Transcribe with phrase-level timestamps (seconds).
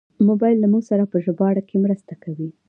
[0.27, 2.49] موبایل له موږ سره په ژباړه کې مرسته کوي.